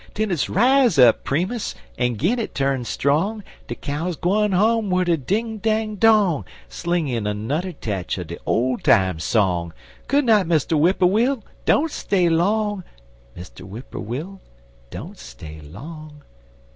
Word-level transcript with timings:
Den 0.15 0.31
it's 0.31 0.49
rise 0.49 0.97
up, 0.97 1.23
Primus! 1.23 1.75
en 1.95 2.17
gin 2.17 2.39
it 2.39 2.55
turn 2.55 2.83
strong; 2.85 3.43
De 3.67 3.75
cow's 3.75 4.15
gwine 4.15 4.51
home 4.51 4.89
wid 4.89 5.05
der 5.05 5.15
ding 5.15 5.59
dang 5.59 5.95
dong 5.95 6.43
Sling 6.67 7.07
in 7.07 7.25
anudder 7.27 7.71
tetch 7.79 8.17
er 8.17 8.23
de 8.23 8.39
ole 8.47 8.79
time 8.79 9.19
song: 9.19 9.71
Good 10.07 10.25
night, 10.25 10.47
Mr. 10.47 10.73
Whipperwill! 10.75 11.43
don't 11.65 11.91
stay 11.91 12.29
long! 12.29 12.83
Mr. 13.37 13.61
Whipperwill! 13.61 14.39
don't 14.89 15.19
stay 15.19 15.59
long! 15.61 16.23